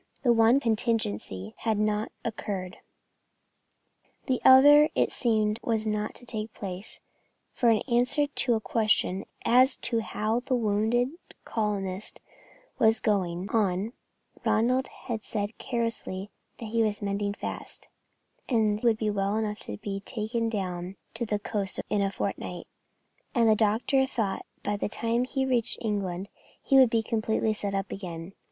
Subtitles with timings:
[0.23, 2.77] The one contingency had not occurred.
[4.25, 6.99] The other it seemed was not to take place,
[7.53, 11.09] for in answer to a question as to how the wounded
[11.45, 12.19] colonist
[12.79, 13.93] was going on,
[14.43, 17.87] Ronald had said carelessly that he was mending fast,
[18.49, 22.65] and would be well enough to be taken down to the coast in a fortnight,
[23.35, 26.27] and that the doctor thought by the time he reached England
[26.59, 28.33] he would be completely set up again.